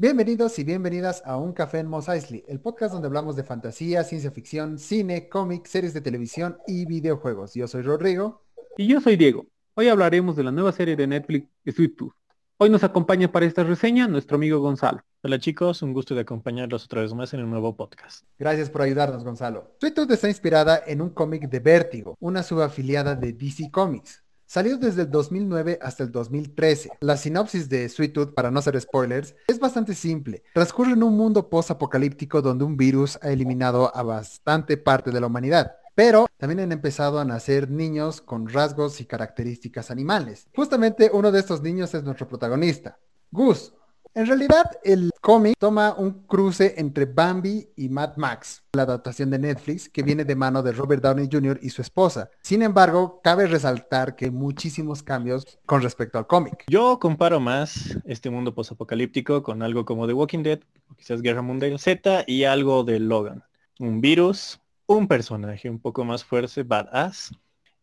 Bienvenidos 0.00 0.56
y 0.60 0.62
bienvenidas 0.62 1.24
a 1.26 1.38
Un 1.38 1.52
Café 1.52 1.80
en 1.80 1.88
Mos 1.88 2.08
Eisley, 2.08 2.44
el 2.46 2.60
podcast 2.60 2.92
donde 2.92 3.08
hablamos 3.08 3.34
de 3.34 3.42
fantasía, 3.42 4.04
ciencia 4.04 4.30
ficción, 4.30 4.78
cine, 4.78 5.28
cómics, 5.28 5.70
series 5.70 5.92
de 5.92 6.00
televisión 6.00 6.56
y 6.68 6.86
videojuegos. 6.86 7.54
Yo 7.54 7.66
soy 7.66 7.82
Rodrigo. 7.82 8.44
Y 8.76 8.86
yo 8.86 9.00
soy 9.00 9.16
Diego. 9.16 9.46
Hoy 9.74 9.88
hablaremos 9.88 10.36
de 10.36 10.44
la 10.44 10.52
nueva 10.52 10.70
serie 10.70 10.94
de 10.94 11.08
Netflix, 11.08 11.48
Sweet 11.66 11.96
Tooth. 11.96 12.12
Hoy 12.58 12.70
nos 12.70 12.84
acompaña 12.84 13.32
para 13.32 13.46
esta 13.46 13.64
reseña 13.64 14.06
nuestro 14.06 14.36
amigo 14.36 14.60
Gonzalo. 14.60 15.00
Hola 15.20 15.40
chicos, 15.40 15.82
un 15.82 15.92
gusto 15.92 16.14
de 16.14 16.20
acompañarlos 16.20 16.84
otra 16.84 17.02
vez 17.02 17.12
más 17.12 17.34
en 17.34 17.42
un 17.42 17.50
nuevo 17.50 17.74
podcast. 17.74 18.24
Gracias 18.38 18.70
por 18.70 18.82
ayudarnos, 18.82 19.24
Gonzalo. 19.24 19.74
Sweet 19.80 19.94
Tooth 19.94 20.12
está 20.12 20.28
inspirada 20.28 20.80
en 20.86 21.02
un 21.02 21.10
cómic 21.10 21.48
de 21.48 21.58
Vértigo, 21.58 22.14
una 22.20 22.44
subafiliada 22.44 23.16
de 23.16 23.32
DC 23.32 23.68
Comics. 23.72 24.22
Salió 24.50 24.78
desde 24.78 25.02
el 25.02 25.10
2009 25.10 25.78
hasta 25.82 26.04
el 26.04 26.10
2013. 26.10 26.92
La 27.00 27.18
sinopsis 27.18 27.68
de 27.68 27.86
Sweet 27.86 28.14
Tooth, 28.14 28.32
para 28.32 28.50
no 28.50 28.62
ser 28.62 28.80
spoilers, 28.80 29.34
es 29.46 29.58
bastante 29.58 29.94
simple. 29.94 30.42
Transcurre 30.54 30.92
en 30.92 31.02
un 31.02 31.18
mundo 31.18 31.50
post-apocalíptico 31.50 32.40
donde 32.40 32.64
un 32.64 32.78
virus 32.78 33.18
ha 33.20 33.28
eliminado 33.28 33.94
a 33.94 34.02
bastante 34.02 34.78
parte 34.78 35.10
de 35.10 35.20
la 35.20 35.26
humanidad. 35.26 35.72
Pero 35.94 36.28
también 36.38 36.60
han 36.60 36.72
empezado 36.72 37.18
a 37.18 37.26
nacer 37.26 37.70
niños 37.70 38.22
con 38.22 38.48
rasgos 38.48 39.02
y 39.02 39.04
características 39.04 39.90
animales. 39.90 40.48
Justamente 40.56 41.10
uno 41.12 41.30
de 41.30 41.40
estos 41.40 41.60
niños 41.60 41.92
es 41.92 42.02
nuestro 42.02 42.26
protagonista, 42.26 42.98
Gus, 43.30 43.74
en 44.18 44.26
realidad, 44.26 44.72
el 44.82 45.12
cómic 45.20 45.54
toma 45.60 45.94
un 45.96 46.24
cruce 46.26 46.74
entre 46.76 47.04
Bambi 47.04 47.68
y 47.76 47.88
Mad 47.88 48.16
Max, 48.16 48.64
la 48.72 48.82
adaptación 48.82 49.30
de 49.30 49.38
Netflix 49.38 49.88
que 49.88 50.02
viene 50.02 50.24
de 50.24 50.34
mano 50.34 50.60
de 50.60 50.72
Robert 50.72 51.00
Downey 51.00 51.28
Jr. 51.30 51.60
y 51.62 51.70
su 51.70 51.82
esposa. 51.82 52.28
Sin 52.42 52.62
embargo, 52.62 53.20
cabe 53.22 53.46
resaltar 53.46 54.16
que 54.16 54.24
hay 54.24 54.30
muchísimos 54.32 55.04
cambios 55.04 55.60
con 55.66 55.82
respecto 55.82 56.18
al 56.18 56.26
cómic. 56.26 56.64
Yo 56.66 56.98
comparo 56.98 57.38
más 57.38 57.96
este 58.06 58.28
mundo 58.28 58.52
posapocalíptico 58.52 59.44
con 59.44 59.62
algo 59.62 59.84
como 59.84 60.08
The 60.08 60.14
Walking 60.14 60.42
Dead, 60.42 60.58
quizás 60.96 61.22
Guerra 61.22 61.42
Mundial 61.42 61.78
Z 61.78 62.24
y 62.26 62.42
algo 62.42 62.82
de 62.82 62.98
Logan. 62.98 63.44
Un 63.78 64.00
virus, 64.00 64.58
un 64.86 65.06
personaje 65.06 65.70
un 65.70 65.78
poco 65.78 66.04
más 66.04 66.24
fuerte, 66.24 66.64
badass, 66.64 67.30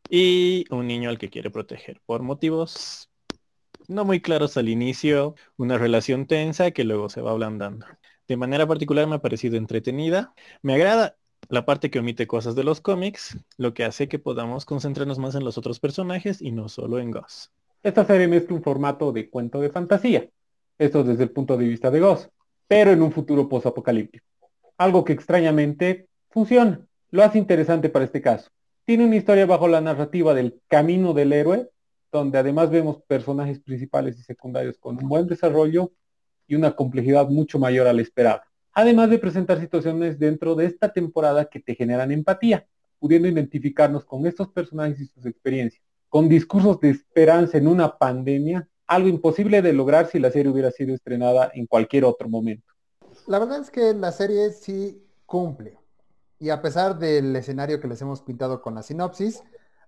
y 0.09 0.65
un 0.69 0.85
niño 0.85 1.09
al 1.09 1.17
que 1.17 1.29
quiere 1.29 1.49
proteger 1.49 2.01
por 2.05 2.23
motivos 2.23 3.09
no 3.87 4.05
muy 4.05 4.21
claros 4.21 4.57
al 4.57 4.69
inicio, 4.69 5.35
una 5.57 5.77
relación 5.77 6.27
tensa 6.27 6.71
que 6.71 6.83
luego 6.83 7.09
se 7.09 7.21
va 7.21 7.31
ablandando. 7.31 7.85
De 8.27 8.37
manera 8.37 8.67
particular 8.67 9.07
me 9.07 9.15
ha 9.15 9.21
parecido 9.21 9.57
entretenida. 9.57 10.33
Me 10.61 10.73
agrada 10.73 11.17
la 11.49 11.65
parte 11.65 11.91
que 11.91 11.99
omite 11.99 12.27
cosas 12.27 12.55
de 12.55 12.63
los 12.63 12.81
cómics, 12.81 13.37
lo 13.57 13.73
que 13.73 13.83
hace 13.83 14.07
que 14.07 14.19
podamos 14.19 14.65
concentrarnos 14.65 15.19
más 15.19 15.35
en 15.35 15.43
los 15.43 15.57
otros 15.57 15.79
personajes 15.79 16.41
y 16.41 16.51
no 16.51 16.69
solo 16.69 16.99
en 16.99 17.11
Goss. 17.11 17.51
Esta 17.83 18.03
serie 18.03 18.27
mezcla 18.27 18.55
un 18.55 18.63
formato 18.63 19.11
de 19.11 19.29
cuento 19.29 19.61
de 19.61 19.69
fantasía, 19.69 20.27
esto 20.79 21.03
desde 21.03 21.23
el 21.23 21.31
punto 21.31 21.55
de 21.55 21.67
vista 21.67 21.91
de 21.91 21.99
Goss, 21.99 22.29
pero 22.67 22.91
en 22.91 23.01
un 23.01 23.11
futuro 23.11 23.47
post-apocalíptico. 23.47 24.25
Algo 24.77 25.03
que 25.03 25.13
extrañamente 25.13 26.07
funciona, 26.29 26.81
lo 27.11 27.23
hace 27.23 27.37
interesante 27.37 27.89
para 27.89 28.05
este 28.05 28.21
caso. 28.21 28.49
Tiene 28.85 29.05
una 29.05 29.15
historia 29.15 29.45
bajo 29.45 29.67
la 29.67 29.81
narrativa 29.81 30.33
del 30.33 30.59
camino 30.67 31.13
del 31.13 31.31
héroe, 31.31 31.69
donde 32.17 32.37
además 32.37 32.69
vemos 32.69 33.01
personajes 33.07 33.59
principales 33.59 34.17
y 34.19 34.23
secundarios 34.23 34.77
con 34.77 34.97
un 34.97 35.09
buen 35.09 35.27
desarrollo 35.27 35.91
y 36.47 36.55
una 36.55 36.75
complejidad 36.75 37.27
mucho 37.27 37.59
mayor 37.59 37.87
a 37.87 37.93
la 37.93 38.01
esperada. 38.01 38.43
Además 38.73 39.09
de 39.09 39.19
presentar 39.19 39.59
situaciones 39.59 40.19
dentro 40.19 40.55
de 40.55 40.65
esta 40.65 40.91
temporada 40.91 41.45
que 41.45 41.59
te 41.59 41.75
generan 41.75 42.11
empatía, 42.11 42.67
pudiendo 42.99 43.27
identificarnos 43.27 44.05
con 44.05 44.25
estos 44.25 44.49
personajes 44.49 44.99
y 44.99 45.05
sus 45.05 45.25
experiencias, 45.25 45.83
con 46.09 46.27
discursos 46.27 46.79
de 46.79 46.89
esperanza 46.89 47.57
en 47.57 47.67
una 47.67 47.97
pandemia, 47.97 48.67
algo 48.87 49.07
imposible 49.07 49.61
de 49.61 49.73
lograr 49.73 50.07
si 50.07 50.19
la 50.19 50.31
serie 50.31 50.51
hubiera 50.51 50.71
sido 50.71 50.93
estrenada 50.93 51.51
en 51.53 51.65
cualquier 51.65 52.05
otro 52.05 52.29
momento. 52.29 52.73
La 53.27 53.39
verdad 53.39 53.61
es 53.61 53.71
que 53.71 53.93
la 53.93 54.11
serie 54.11 54.51
sí 54.51 55.01
cumple. 55.25 55.79
Y 56.39 56.49
a 56.49 56.61
pesar 56.61 56.99
del 56.99 57.35
escenario 57.35 57.79
que 57.79 57.87
les 57.87 58.01
hemos 58.01 58.21
pintado 58.21 58.61
con 58.61 58.75
la 58.75 58.83
sinopsis, 58.83 59.41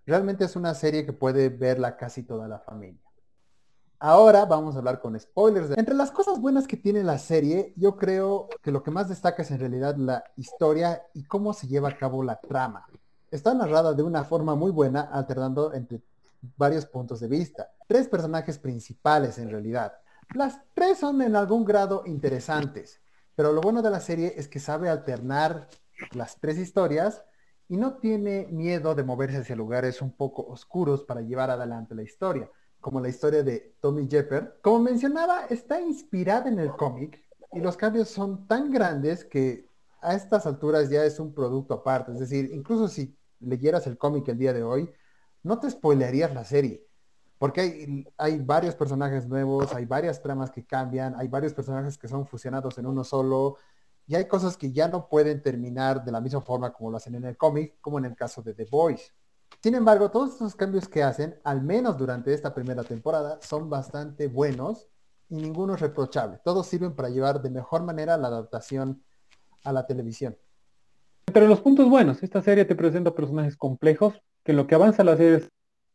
Realmente 0.07 0.45
es 0.45 0.55
una 0.55 0.73
serie 0.73 1.05
que 1.05 1.11
puede 1.11 1.49
verla 1.49 1.97
casi 1.97 2.23
toda 2.23 2.47
la 2.47 2.59
familia. 2.59 3.01
Ahora 3.99 4.45
vamos 4.45 4.73
a 4.73 4.77
hablar 4.77 5.01
con 5.01 5.19
spoilers. 5.19 5.77
Entre 5.77 5.93
las 5.93 6.11
cosas 6.11 6.39
buenas 6.39 6.65
que 6.65 6.77
tiene 6.77 7.03
la 7.03 7.17
serie, 7.17 7.73
yo 7.75 7.97
creo 7.97 8.47
que 8.63 8.71
lo 8.71 8.83
que 8.83 8.91
más 8.91 9.09
destaca 9.09 9.41
es 9.41 9.51
en 9.51 9.59
realidad 9.59 9.97
la 9.97 10.23
historia 10.37 11.03
y 11.13 11.25
cómo 11.25 11.51
se 11.51 11.67
lleva 11.67 11.89
a 11.89 11.97
cabo 11.97 12.23
la 12.23 12.39
trama. 12.39 12.87
Está 13.31 13.53
narrada 13.53 13.93
de 13.93 14.03
una 14.03 14.23
forma 14.23 14.55
muy 14.55 14.71
buena, 14.71 15.01
alternando 15.01 15.73
entre 15.73 16.01
varios 16.55 16.85
puntos 16.85 17.19
de 17.19 17.27
vista. 17.27 17.69
Tres 17.85 18.07
personajes 18.07 18.59
principales 18.59 19.37
en 19.39 19.49
realidad. 19.49 19.91
Las 20.35 20.57
tres 20.73 20.99
son 20.99 21.21
en 21.21 21.35
algún 21.35 21.65
grado 21.65 22.03
interesantes, 22.05 23.01
pero 23.35 23.51
lo 23.51 23.59
bueno 23.59 23.81
de 23.81 23.89
la 23.89 23.99
serie 23.99 24.35
es 24.37 24.47
que 24.47 24.61
sabe 24.61 24.87
alternar 24.87 25.67
las 26.13 26.37
tres 26.39 26.57
historias 26.59 27.23
y 27.69 27.77
no 27.77 27.95
tiene 27.95 28.47
miedo 28.49 28.95
de 28.95 29.03
moverse 29.03 29.37
hacia 29.37 29.55
lugares 29.55 30.01
un 30.01 30.11
poco 30.11 30.45
oscuros 30.47 31.03
para 31.03 31.21
llevar 31.21 31.49
adelante 31.49 31.95
la 31.95 32.03
historia, 32.03 32.49
como 32.79 32.99
la 33.01 33.09
historia 33.09 33.43
de 33.43 33.75
Tommy 33.81 34.07
Jepper. 34.09 34.59
Como 34.61 34.79
mencionaba, 34.79 35.45
está 35.47 35.81
inspirada 35.81 36.49
en 36.49 36.59
el 36.59 36.71
cómic 36.71 37.23
y 37.51 37.59
los 37.59 37.75
cambios 37.75 38.09
son 38.09 38.47
tan 38.47 38.71
grandes 38.71 39.25
que 39.25 39.67
a 40.01 40.15
estas 40.15 40.45
alturas 40.45 40.89
ya 40.89 41.03
es 41.03 41.19
un 41.19 41.33
producto 41.33 41.73
aparte. 41.73 42.13
Es 42.13 42.19
decir, 42.19 42.49
incluso 42.53 42.87
si 42.87 43.17
leyeras 43.39 43.87
el 43.87 43.97
cómic 43.97 44.27
el 44.29 44.37
día 44.37 44.53
de 44.53 44.63
hoy, 44.63 44.89
no 45.43 45.59
te 45.59 45.69
spoilearías 45.69 46.33
la 46.33 46.45
serie. 46.45 46.85
Porque 47.37 47.61
hay, 47.61 48.05
hay, 48.17 48.39
varios 48.39 48.75
personajes 48.75 49.27
nuevos, 49.27 49.73
hay 49.75 49.85
varias 49.85 50.21
tramas 50.21 50.49
que 50.49 50.65
cambian, 50.65 51.15
hay 51.17 51.27
varios 51.27 51.53
personajes 51.53 51.97
que 51.97 52.07
son 52.07 52.25
fusionados 52.25 52.77
en 52.79 52.87
uno 52.87 53.03
solo, 53.03 53.57
y 54.07 54.15
hay 54.15 54.25
cosas 54.25 54.55
que 54.55 54.71
ya 54.71 54.87
no 54.87 55.09
pueden 55.09 55.43
terminar 55.43 56.03
de 56.03 56.11
la 56.11 56.21
misma 56.21 56.41
forma 56.41 56.71
como 56.71 56.89
lo 56.89 56.97
hacen 56.97 57.15
en 57.15 57.25
el 57.25 57.35
cómic, 57.35 57.75
como 57.81 57.99
en 57.99 58.05
el 58.05 58.15
caso 58.15 58.41
de 58.41 58.53
The 58.53 58.65
Boys. 58.65 59.13
Sin 59.61 59.75
embargo, 59.75 60.09
todos 60.09 60.33
estos 60.33 60.55
cambios 60.55 60.87
que 60.87 61.03
hacen, 61.03 61.35
al 61.43 61.61
menos 61.61 61.97
durante 61.97 62.33
esta 62.33 62.53
primera 62.53 62.83
temporada, 62.83 63.39
son 63.41 63.69
bastante 63.69 64.27
buenos 64.27 64.87
y 65.29 65.35
ninguno 65.35 65.75
es 65.75 65.81
reprochable. 65.81 66.39
Todos 66.43 66.67
sirven 66.67 66.95
para 66.95 67.09
llevar 67.09 67.41
de 67.41 67.49
mejor 67.49 67.83
manera 67.83 68.17
la 68.17 68.29
adaptación 68.29 69.03
a 69.65 69.73
la 69.73 69.85
televisión. 69.85 70.37
Entre 71.27 71.47
los 71.47 71.59
puntos 71.59 71.89
buenos, 71.89 72.23
esta 72.23 72.41
serie 72.41 72.63
te 72.63 72.75
presenta 72.75 73.13
personajes 73.13 73.57
complejos 73.57 74.13
que 74.43 74.53
en 74.53 74.57
lo 74.57 74.67
que 74.67 74.75
avanza 74.75 75.03
la 75.03 75.17
serie, 75.17 75.49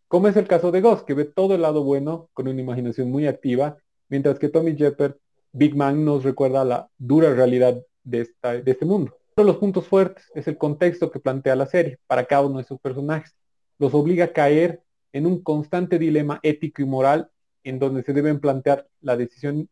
como 0.07 0.29
es 0.29 0.37
el 0.37 0.47
caso 0.47 0.71
de 0.71 0.83
Ghost, 0.83 1.07
que 1.07 1.15
ve 1.15 1.25
todo 1.25 1.55
el 1.55 1.63
lado 1.63 1.83
bueno 1.83 2.29
con 2.35 2.47
una 2.49 2.61
imaginación 2.61 3.11
muy 3.11 3.27
activa, 3.27 3.79
mientras 4.11 4.39
que 4.39 4.51
Tommy 4.51 4.77
Jepper, 4.77 5.19
Big 5.53 5.75
Man 5.75 6.05
nos 6.05 6.25
recuerda 6.25 6.65
la 6.67 6.91
dura 6.99 7.33
realidad 7.33 7.83
de, 8.05 8.29
este 8.67 8.85
mundo. 8.85 9.17
Uno 9.37 9.47
de 9.47 9.53
los 9.53 9.57
puntos 9.57 9.87
fuertes 9.87 10.31
es 10.35 10.47
el 10.49 10.59
contexto 10.59 11.11
que 11.11 11.21
plantea 11.21 11.57
la 11.57 11.67
serie 11.67 11.99
para 12.07 12.25
cada 12.25 12.47
uno 12.47 12.59
de 12.59 12.65
sus 12.65 12.79
personajes. 12.81 13.35
Los 13.79 13.95
obliga 13.95 14.27
a 14.27 14.33
caer 14.33 14.83
en 15.13 15.27
un 15.27 15.43
constante 15.43 15.99
dilema 15.99 16.41
ético 16.43 16.83
y 16.83 16.85
moral 16.87 17.31
en 17.65 17.79
donde 17.79 18.03
se 18.03 18.13
deben 18.13 18.41
plantear 18.41 18.89
la 19.01 19.17
decisión 19.17 19.69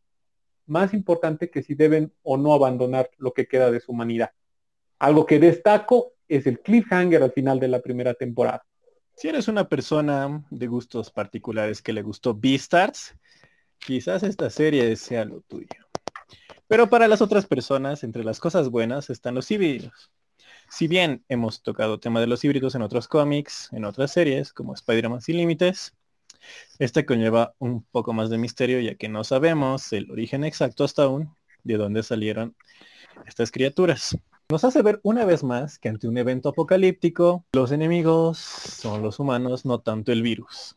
más 0.66 0.94
importante 0.94 1.50
que 1.50 1.62
si 1.62 1.74
deben 1.74 2.12
o 2.22 2.36
no 2.36 2.54
abandonar 2.54 3.10
lo 3.18 3.32
que 3.32 3.46
queda 3.46 3.70
de 3.70 3.80
su 3.80 3.92
humanidad. 3.92 4.30
Algo 4.98 5.26
que 5.26 5.38
destaco 5.38 6.12
es 6.28 6.46
el 6.46 6.60
cliffhanger 6.60 7.22
al 7.22 7.32
final 7.32 7.58
de 7.58 7.68
la 7.68 7.80
primera 7.80 8.14
temporada. 8.14 8.64
Si 9.16 9.28
eres 9.28 9.48
una 9.48 9.68
persona 9.68 10.44
de 10.50 10.66
gustos 10.66 11.10
particulares 11.10 11.82
que 11.82 11.92
le 11.92 12.02
gustó 12.02 12.34
Beastars, 12.34 13.14
quizás 13.78 14.22
esta 14.22 14.48
serie 14.48 14.94
sea 14.96 15.24
lo 15.24 15.40
tuyo. 15.42 15.89
Pero 16.70 16.88
para 16.88 17.08
las 17.08 17.20
otras 17.20 17.46
personas, 17.46 18.04
entre 18.04 18.22
las 18.22 18.38
cosas 18.38 18.68
buenas 18.68 19.10
están 19.10 19.34
los 19.34 19.50
híbridos. 19.50 20.12
Si 20.68 20.86
bien 20.86 21.24
hemos 21.28 21.64
tocado 21.64 21.98
tema 21.98 22.20
de 22.20 22.28
los 22.28 22.44
híbridos 22.44 22.76
en 22.76 22.82
otros 22.82 23.08
cómics, 23.08 23.68
en 23.72 23.84
otras 23.84 24.12
series, 24.12 24.52
como 24.52 24.74
Spider-Man 24.74 25.20
sin 25.20 25.38
límites, 25.38 25.96
esta 26.78 27.04
conlleva 27.04 27.54
un 27.58 27.82
poco 27.82 28.12
más 28.12 28.30
de 28.30 28.38
misterio 28.38 28.78
ya 28.78 28.94
que 28.94 29.08
no 29.08 29.24
sabemos 29.24 29.92
el 29.92 30.12
origen 30.12 30.44
exacto 30.44 30.84
hasta 30.84 31.02
aún 31.02 31.34
de 31.64 31.76
dónde 31.76 32.04
salieron 32.04 32.54
estas 33.26 33.50
criaturas. 33.50 34.16
Nos 34.48 34.62
hace 34.62 34.80
ver 34.82 35.00
una 35.02 35.24
vez 35.24 35.42
más 35.42 35.76
que 35.80 35.88
ante 35.88 36.06
un 36.06 36.18
evento 36.18 36.50
apocalíptico, 36.50 37.44
los 37.52 37.72
enemigos 37.72 38.38
son 38.38 39.02
los 39.02 39.18
humanos, 39.18 39.64
no 39.64 39.80
tanto 39.80 40.12
el 40.12 40.22
virus. 40.22 40.76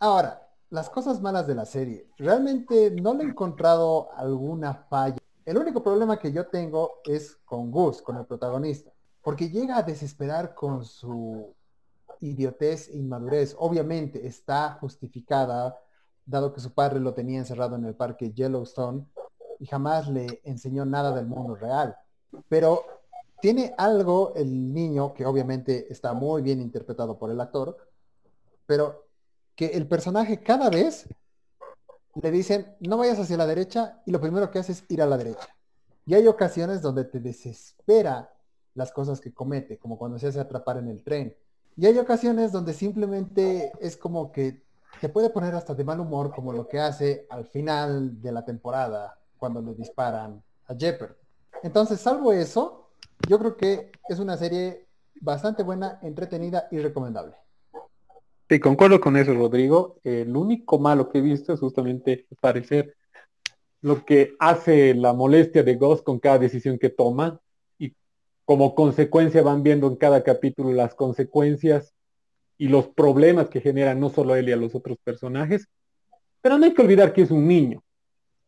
Ahora, 0.00 0.49
las 0.70 0.88
cosas 0.88 1.20
malas 1.20 1.46
de 1.46 1.54
la 1.54 1.64
serie. 1.64 2.08
Realmente 2.16 2.90
no 2.92 3.14
le 3.14 3.24
he 3.24 3.26
encontrado 3.26 4.10
alguna 4.16 4.74
falla. 4.74 5.18
El 5.44 5.58
único 5.58 5.82
problema 5.82 6.18
que 6.18 6.32
yo 6.32 6.46
tengo 6.46 7.00
es 7.04 7.36
con 7.44 7.70
Gus, 7.70 8.00
con 8.00 8.16
el 8.16 8.24
protagonista, 8.24 8.92
porque 9.20 9.50
llega 9.50 9.78
a 9.78 9.82
desesperar 9.82 10.54
con 10.54 10.84
su 10.84 11.52
idiotez 12.20 12.88
e 12.88 12.98
inmadurez. 12.98 13.56
Obviamente 13.58 14.26
está 14.26 14.78
justificada, 14.80 15.76
dado 16.24 16.52
que 16.52 16.60
su 16.60 16.72
padre 16.72 17.00
lo 17.00 17.14
tenía 17.14 17.38
encerrado 17.38 17.74
en 17.74 17.84
el 17.84 17.96
parque 17.96 18.32
Yellowstone 18.32 19.06
y 19.58 19.66
jamás 19.66 20.08
le 20.08 20.40
enseñó 20.44 20.84
nada 20.84 21.12
del 21.12 21.26
mundo 21.26 21.56
real. 21.56 21.96
Pero 22.48 22.84
tiene 23.40 23.74
algo 23.76 24.34
el 24.36 24.72
niño, 24.72 25.14
que 25.14 25.26
obviamente 25.26 25.92
está 25.92 26.12
muy 26.12 26.42
bien 26.42 26.60
interpretado 26.60 27.18
por 27.18 27.30
el 27.30 27.40
actor, 27.40 27.76
pero 28.66 29.09
que 29.60 29.76
el 29.76 29.86
personaje 29.86 30.40
cada 30.40 30.70
vez 30.70 31.06
le 32.14 32.30
dicen, 32.30 32.74
no 32.80 32.96
vayas 32.96 33.18
hacia 33.18 33.36
la 33.36 33.44
derecha 33.44 34.00
y 34.06 34.10
lo 34.10 34.18
primero 34.18 34.50
que 34.50 34.58
hace 34.58 34.72
es 34.72 34.84
ir 34.88 35.02
a 35.02 35.06
la 35.06 35.18
derecha. 35.18 35.54
Y 36.06 36.14
hay 36.14 36.26
ocasiones 36.28 36.80
donde 36.80 37.04
te 37.04 37.20
desespera 37.20 38.32
las 38.72 38.90
cosas 38.90 39.20
que 39.20 39.34
comete, 39.34 39.76
como 39.76 39.98
cuando 39.98 40.18
se 40.18 40.28
hace 40.28 40.40
atrapar 40.40 40.78
en 40.78 40.88
el 40.88 41.04
tren. 41.04 41.36
Y 41.76 41.84
hay 41.84 41.98
ocasiones 41.98 42.52
donde 42.52 42.72
simplemente 42.72 43.70
es 43.82 43.98
como 43.98 44.32
que 44.32 44.64
te 44.98 45.10
puede 45.10 45.28
poner 45.28 45.54
hasta 45.54 45.74
de 45.74 45.84
mal 45.84 46.00
humor, 46.00 46.34
como 46.34 46.54
lo 46.54 46.66
que 46.66 46.80
hace 46.80 47.26
al 47.28 47.44
final 47.44 48.22
de 48.22 48.32
la 48.32 48.46
temporada, 48.46 49.18
cuando 49.36 49.60
le 49.60 49.74
disparan 49.74 50.42
a 50.68 50.74
Jeopardy. 50.74 51.16
Entonces, 51.62 52.00
salvo 52.00 52.32
eso, 52.32 52.92
yo 53.28 53.38
creo 53.38 53.58
que 53.58 53.92
es 54.08 54.20
una 54.20 54.38
serie 54.38 54.88
bastante 55.20 55.62
buena, 55.62 55.98
entretenida 56.00 56.66
y 56.70 56.78
recomendable. 56.78 57.36
Sí, 58.50 58.58
concuerdo 58.58 59.00
con 59.00 59.16
eso, 59.16 59.32
Rodrigo. 59.32 60.00
El 60.02 60.36
único 60.36 60.80
malo 60.80 61.08
que 61.08 61.18
he 61.18 61.20
visto 61.20 61.52
es 61.52 61.60
justamente 61.60 62.26
parecer 62.40 62.96
lo 63.80 64.04
que 64.04 64.34
hace 64.40 64.92
la 64.92 65.12
molestia 65.12 65.62
de 65.62 65.76
Ghost 65.76 66.02
con 66.02 66.18
cada 66.18 66.40
decisión 66.40 66.76
que 66.76 66.88
toma 66.88 67.40
y 67.78 67.94
como 68.44 68.74
consecuencia 68.74 69.42
van 69.42 69.62
viendo 69.62 69.86
en 69.86 69.94
cada 69.94 70.24
capítulo 70.24 70.72
las 70.72 70.96
consecuencias 70.96 71.94
y 72.58 72.66
los 72.66 72.88
problemas 72.88 73.48
que 73.50 73.60
generan 73.60 74.00
no 74.00 74.10
solo 74.10 74.34
él 74.34 74.48
y 74.48 74.52
a 74.52 74.56
los 74.56 74.74
otros 74.74 74.98
personajes. 74.98 75.68
Pero 76.42 76.58
no 76.58 76.64
hay 76.64 76.74
que 76.74 76.82
olvidar 76.82 77.12
que 77.12 77.22
es 77.22 77.30
un 77.30 77.46
niño 77.46 77.84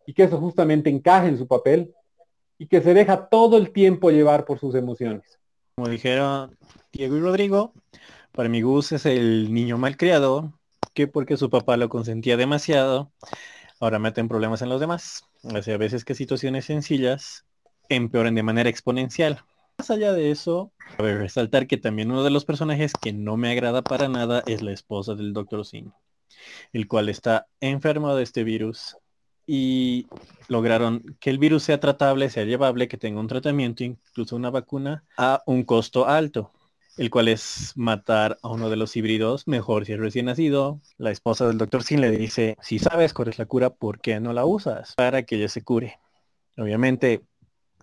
y 0.05 0.15
que 0.15 0.25
eso 0.25 0.37
justamente 0.39 0.91
encaja 0.91 1.29
en 1.29 1.39
su 1.39 1.47
papel 1.47 1.95
y 2.59 2.67
que 2.67 2.81
se 2.81 2.93
deja 2.93 3.29
todo 3.29 3.57
el 3.57 3.71
tiempo 3.71 4.11
llevar 4.11 4.47
por 4.47 4.59
sus 4.59 4.75
emociones. 4.75 5.39
Como 5.77 5.89
dijeron 5.89 6.59
Diego 6.93 7.17
y 7.17 7.21
Rodrigo, 7.21 7.73
para 8.33 8.49
mi 8.49 8.63
gusto 8.63 8.97
es 8.97 9.07
el 9.07 9.53
niño 9.53 9.79
malcriado, 9.79 10.53
que 10.95 11.07
porque 11.07 11.37
su 11.37 11.51
papá 11.51 11.77
lo 11.77 11.89
consentía 11.89 12.37
demasiado, 12.37 13.13
ahora 13.81 13.99
meten 13.99 14.29
problemas 14.29 14.63
en 14.63 14.69
los 14.69 14.81
demás. 14.81 15.25
O 15.43 15.63
sea, 15.63 15.75
a 15.75 15.79
veces 15.79 16.05
que 16.05 16.15
situaciones 16.15 16.67
sencillas 16.67 17.45
empeoran 17.89 18.35
de 18.35 18.43
manera 18.43 18.71
exponencial. 18.71 19.43
Más 19.79 19.91
allá 19.91 20.13
de 20.13 20.31
eso, 20.31 20.73
cabe 20.97 21.17
resaltar 21.17 21.67
que 21.67 21.77
también 21.77 22.11
uno 22.11 22.23
de 22.25 22.31
los 22.31 22.45
personajes 22.45 22.93
que 22.93 23.13
no 23.13 23.37
me 23.37 23.51
agrada 23.51 23.83
para 23.83 24.09
nada 24.09 24.43
es 24.47 24.63
la 24.63 24.73
esposa 24.73 25.15
del 25.15 25.33
Dr. 25.33 25.65
Sin, 25.65 25.93
el 26.73 26.89
cual 26.89 27.09
está 27.09 27.47
enfermo 27.61 28.15
de 28.15 28.23
este 28.23 28.45
virus 28.45 28.97
y 29.47 30.07
lograron 30.49 31.17
que 31.19 31.31
el 31.31 31.39
virus 31.39 31.65
sea 31.65 31.81
tratable, 31.81 32.31
sea 32.31 32.45
llevable, 32.45 32.87
que 32.89 32.97
tenga 32.97 33.21
un 33.21 33.27
tratamiento, 33.27 33.83
incluso 33.83 34.37
una 34.37 34.51
vacuna, 34.51 35.05
a 35.17 35.43
un 35.47 35.65
costo 35.65 36.07
alto, 36.07 36.53
el 36.97 37.11
cual 37.11 37.29
es 37.29 37.73
matar 37.75 38.39
a 38.43 38.49
uno 38.49 38.71
de 38.71 38.77
los 38.77 38.97
híbridos, 38.97 39.47
mejor 39.47 39.87
si 39.87 39.93
es 39.93 39.99
recién 39.99 40.27
nacido. 40.27 40.81
La 40.99 41.11
esposa 41.11 41.47
del 41.47 41.59
doctor 41.59 41.83
Sin 41.83 42.01
le 42.01 42.11
dice, 42.11 42.57
si 42.61 42.79
sabes 42.79 43.15
cuál 43.15 43.29
es 43.29 43.39
la 43.39 43.47
cura, 43.47 43.71
¿por 43.71 44.01
qué 44.01 44.21
no 44.21 44.33
la 44.33 44.45
usas? 44.45 44.95
Para 44.95 45.23
que 45.23 45.37
ella 45.37 45.49
se 45.49 45.63
cure. 45.63 45.99
Obviamente 46.57 47.23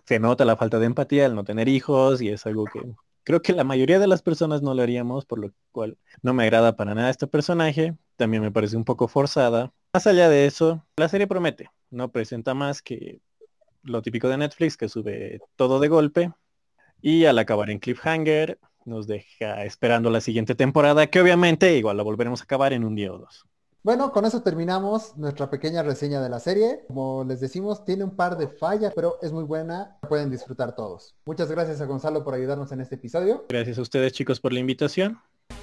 se 0.04 0.18
nota 0.18 0.44
la 0.44 0.56
falta 0.56 0.78
de 0.78 0.86
empatía 0.86 1.26
al 1.26 1.34
no 1.34 1.44
tener 1.44 1.68
hijos 1.68 2.22
y 2.22 2.28
es 2.28 2.46
algo 2.46 2.64
que 2.64 2.80
creo 3.24 3.42
que 3.42 3.52
la 3.52 3.64
mayoría 3.64 3.98
de 3.98 4.06
las 4.06 4.22
personas 4.22 4.62
no 4.62 4.74
lo 4.74 4.82
haríamos, 4.82 5.24
por 5.24 5.38
lo 5.38 5.52
cual 5.72 5.98
no 6.22 6.34
me 6.34 6.44
agrada 6.44 6.76
para 6.76 6.94
nada 6.94 7.10
este 7.10 7.26
personaje. 7.26 7.94
También 8.16 8.42
me 8.42 8.50
parece 8.50 8.76
un 8.76 8.84
poco 8.84 9.08
forzada. 9.08 9.72
Más 9.92 10.06
allá 10.06 10.28
de 10.28 10.46
eso, 10.46 10.84
la 10.96 11.08
serie 11.08 11.26
promete. 11.26 11.70
No 11.90 12.10
presenta 12.10 12.54
más 12.54 12.82
que 12.82 13.20
lo 13.82 14.02
típico 14.02 14.28
de 14.28 14.38
Netflix, 14.38 14.76
que 14.76 14.88
sube 14.88 15.40
todo 15.56 15.80
de 15.80 15.88
golpe. 15.88 16.32
Y 17.00 17.24
al 17.24 17.38
acabar 17.38 17.70
en 17.70 17.78
cliffhanger, 17.78 18.58
nos 18.90 19.06
deja 19.06 19.64
esperando 19.64 20.10
la 20.10 20.20
siguiente 20.20 20.54
temporada, 20.54 21.06
que 21.06 21.20
obviamente 21.20 21.76
igual 21.76 21.96
la 21.96 22.02
volveremos 22.02 22.42
a 22.42 22.44
acabar 22.44 22.74
en 22.74 22.84
un 22.84 22.94
día 22.94 23.12
o 23.12 23.18
dos. 23.18 23.46
Bueno, 23.82 24.12
con 24.12 24.26
eso 24.26 24.42
terminamos 24.42 25.16
nuestra 25.16 25.48
pequeña 25.48 25.82
reseña 25.82 26.20
de 26.20 26.28
la 26.28 26.38
serie. 26.38 26.82
Como 26.86 27.24
les 27.24 27.40
decimos, 27.40 27.82
tiene 27.86 28.04
un 28.04 28.14
par 28.14 28.36
de 28.36 28.46
fallas, 28.46 28.92
pero 28.94 29.16
es 29.22 29.32
muy 29.32 29.44
buena. 29.44 29.96
pueden 30.06 30.30
disfrutar 30.30 30.74
todos. 30.74 31.14
Muchas 31.24 31.50
gracias 31.50 31.80
a 31.80 31.86
Gonzalo 31.86 32.22
por 32.22 32.34
ayudarnos 32.34 32.70
en 32.72 32.82
este 32.82 32.96
episodio. 32.96 33.46
Gracias 33.48 33.78
a 33.78 33.82
ustedes 33.82 34.12
chicos 34.12 34.38
por 34.38 34.52
la 34.52 34.60
invitación. 34.60 35.18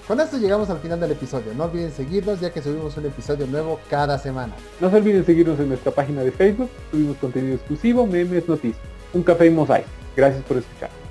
Con 0.07 0.19
esto 0.19 0.37
llegamos 0.37 0.69
al 0.71 0.79
final 0.79 0.99
del 0.99 1.11
episodio. 1.11 1.53
No 1.53 1.65
olviden 1.65 1.91
seguirnos 1.91 2.41
ya 2.41 2.51
que 2.51 2.61
subimos 2.61 2.97
un 2.97 3.05
episodio 3.05 3.45
nuevo 3.45 3.79
cada 3.87 4.17
semana. 4.17 4.55
No 4.81 4.89
se 4.89 4.95
olviden 4.95 5.23
seguirnos 5.23 5.59
en 5.59 5.69
nuestra 5.69 5.91
página 5.91 6.23
de 6.23 6.31
Facebook. 6.31 6.71
Subimos 6.89 7.17
contenido 7.17 7.55
exclusivo, 7.55 8.07
memes, 8.07 8.47
noticias. 8.49 8.81
Un 9.13 9.21
café 9.21 9.45
y 9.45 9.51
mosaic. 9.51 9.85
Gracias 10.15 10.43
por 10.45 10.57
escuchar. 10.57 11.06